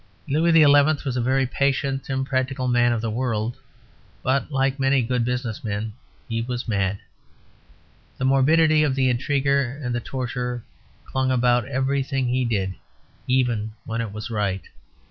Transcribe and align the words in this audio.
Louis 0.27 0.51
XI 0.53 1.05
was 1.05 1.15
a 1.15 1.21
very 1.21 1.45
patient 1.45 2.09
and 2.09 2.25
practical 2.25 2.67
man 2.67 2.91
of 2.91 3.01
the 3.01 3.11
world; 3.11 3.57
but 4.23 4.51
(like 4.51 4.79
many 4.79 5.03
good 5.03 5.23
business 5.23 5.63
men) 5.63 5.93
he 6.27 6.41
was 6.41 6.67
mad. 6.67 6.97
The 8.17 8.25
morbidity 8.25 8.81
of 8.81 8.95
the 8.95 9.11
intriguer 9.11 9.79
and 9.83 9.93
the 9.93 9.99
torturer 9.99 10.63
clung 11.05 11.29
about 11.29 11.67
everything 11.67 12.27
he 12.29 12.45
did, 12.45 12.73
even 13.27 13.73
when 13.85 14.01
it 14.01 14.11
was 14.11 14.31
right. 14.31 14.63